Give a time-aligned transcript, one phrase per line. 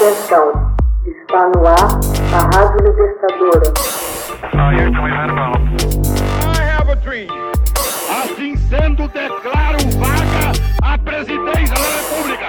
[0.00, 0.48] Atenção,
[1.04, 2.00] está no ar
[2.32, 3.68] a Rádio Libertadora.
[8.08, 10.52] Assim sendo, declaro vaga
[10.82, 12.46] a presidência da República.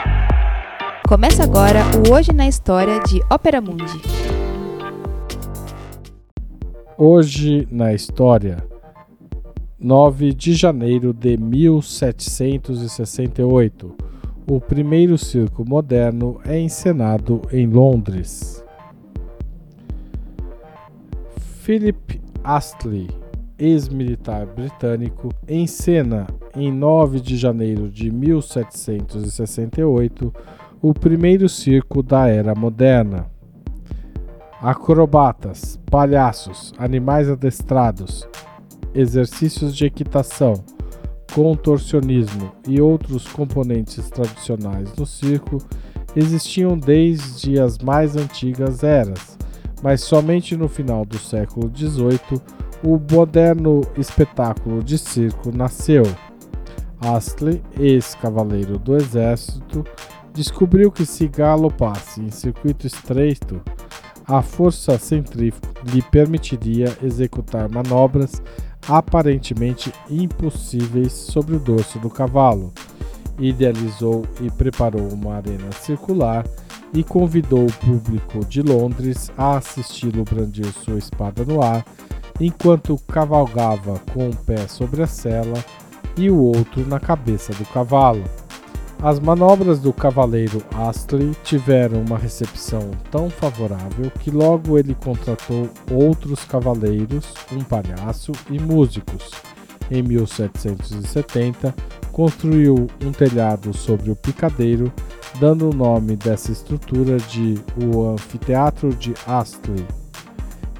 [1.05, 4.01] Começa agora o Hoje na História de Ópera Mundi.
[6.97, 8.65] Hoje na História,
[9.77, 14.10] 9 de janeiro de 1768
[14.53, 18.61] o primeiro circo moderno é encenado em Londres.
[21.61, 23.07] Philip Astley,
[23.57, 30.33] ex-militar britânico, encena em 9 de janeiro de 1768
[30.81, 33.27] o primeiro circo da era moderna.
[34.61, 38.27] Acrobatas, palhaços, animais adestrados,
[38.93, 40.61] exercícios de equitação,
[41.33, 45.57] contorcionismo e outros componentes tradicionais do circo
[46.15, 49.37] existiam desde as mais antigas eras,
[49.81, 52.41] mas somente no final do século XVIII
[52.83, 56.03] o moderno espetáculo de circo nasceu.
[56.99, 59.83] Astley, ex-cavaleiro do exército,
[60.33, 63.61] descobriu que se galopasse em circuito estreito,
[64.27, 68.41] a força centrífuga lhe permitiria executar manobras
[68.97, 72.73] aparentemente impossíveis sobre o dorso do cavalo.
[73.39, 76.45] Idealizou e preparou uma arena circular
[76.93, 81.85] e convidou o público de Londres a assisti-lo brandir sua espada no ar,
[82.37, 85.63] enquanto cavalgava com um pé sobre a sela
[86.17, 88.23] e o outro na cabeça do cavalo.
[89.03, 96.45] As manobras do cavaleiro Astley tiveram uma recepção tão favorável que logo ele contratou outros
[96.45, 99.31] cavaleiros, um palhaço e músicos.
[99.89, 101.73] Em 1770,
[102.11, 104.93] construiu um telhado sobre o picadeiro,
[105.39, 109.83] dando o nome dessa estrutura de o Anfiteatro de Astley.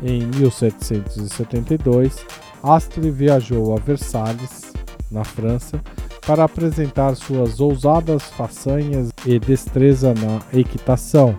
[0.04, 2.24] Em 1772,
[2.62, 4.72] Astley viajou a Versalhes,
[5.10, 5.82] na França,
[6.26, 11.36] para apresentar suas ousadas façanhas e destreza na equitação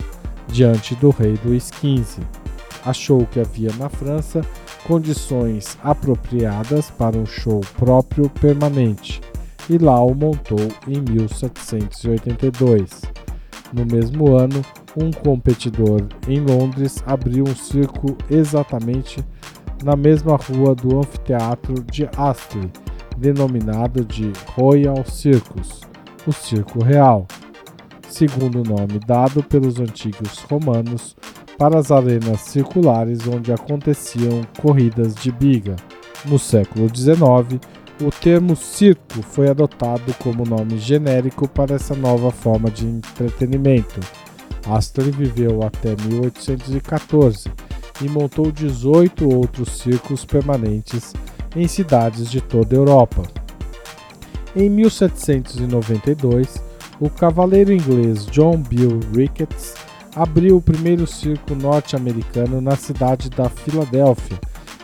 [0.48, 2.22] diante do rei Luís XV.
[2.84, 4.41] Achou que havia na França
[4.84, 9.21] condições apropriadas para um show próprio permanente
[9.71, 13.03] e lá o montou em 1782.
[13.72, 14.62] No mesmo ano,
[14.97, 19.25] um competidor em Londres abriu um circo exatamente
[19.82, 22.71] na mesma rua do anfiteatro de Astley
[23.16, 25.80] denominado de Royal Circus,
[26.26, 27.26] o Circo Real,
[28.08, 31.16] segundo o nome dado pelos antigos romanos
[31.58, 35.76] para as arenas circulares onde aconteciam corridas de biga.
[36.24, 37.60] No século XIX,
[38.00, 44.00] o termo circo foi adotado como nome genérico para essa nova forma de entretenimento.
[44.68, 47.50] Astor viveu até 1814
[48.00, 51.12] e montou 18 outros circos permanentes
[51.54, 53.22] em cidades de toda a Europa.
[54.54, 56.62] Em 1792,
[57.00, 59.74] o cavaleiro inglês John Bill Ricketts
[60.14, 64.38] abriu o primeiro circo norte-americano na cidade da Filadélfia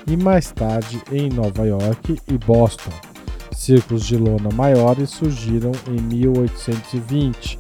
[0.07, 2.93] e mais tarde em Nova York e Boston.
[3.53, 7.59] Circos de lona maiores surgiram em 1820.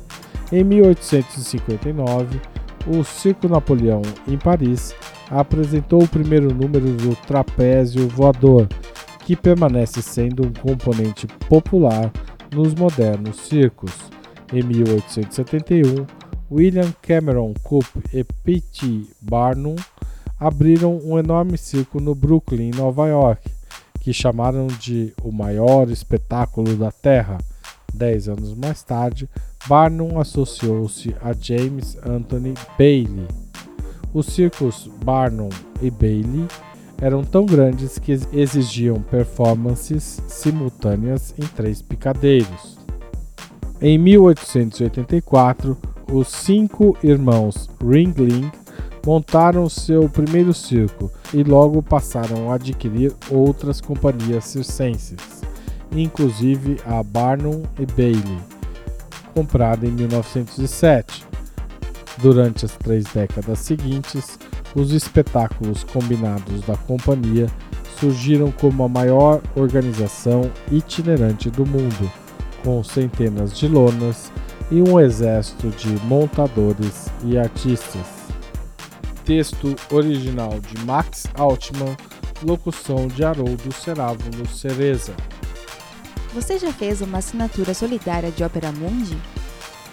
[0.50, 2.40] Em 1859,
[2.86, 4.94] o Circo Napoleão, em Paris,
[5.30, 8.66] apresentou o primeiro número do Trapézio Voador,
[9.28, 12.10] que permanece sendo um componente popular
[12.50, 13.92] nos modernos circos.
[14.50, 16.06] Em 1871,
[16.50, 19.04] William Cameron Cope e P.T.
[19.20, 19.76] Barnum
[20.40, 23.50] abriram um enorme circo no Brooklyn, Nova York,
[24.00, 27.36] que chamaram de o maior espetáculo da Terra.
[27.92, 29.28] Dez anos mais tarde,
[29.68, 33.28] Barnum associou-se a James Anthony Bailey.
[34.14, 35.50] Os circos Barnum
[35.82, 36.48] e Bailey
[37.00, 42.76] eram tão grandes que exigiam performances simultâneas em três picadeiros.
[43.80, 45.76] Em 1884,
[46.12, 48.50] os cinco irmãos Ringling
[49.06, 55.42] montaram seu primeiro circo e logo passaram a adquirir outras companhias circenses,
[55.92, 58.38] inclusive a Barnum e Bailey,
[59.32, 61.26] comprada em 1907.
[62.18, 64.38] Durante as três décadas seguintes,
[64.74, 67.46] os espetáculos combinados da companhia
[67.98, 72.10] surgiram como a maior organização itinerante do mundo,
[72.62, 74.30] com centenas de lonas
[74.70, 78.06] e um exército de montadores e artistas.
[79.24, 81.96] Texto original de Max Altman,
[82.42, 85.14] locução de Haroldo Cerávulo Cereza.
[86.34, 89.18] Você já fez uma assinatura solidária de Opera Mundi?